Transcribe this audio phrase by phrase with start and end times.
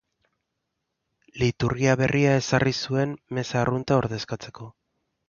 [1.41, 4.73] Liturgia berria ezarri zuen meza arrunta ordezkatzeko.